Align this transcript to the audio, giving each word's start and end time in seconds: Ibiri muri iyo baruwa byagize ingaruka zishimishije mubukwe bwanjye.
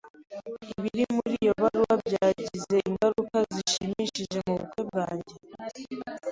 Ibiri 0.75 1.03
muri 1.15 1.33
iyo 1.41 1.53
baruwa 1.61 1.95
byagize 2.05 2.75
ingaruka 2.89 3.37
zishimishije 3.53 4.37
mubukwe 4.47 4.81
bwanjye. 4.89 5.33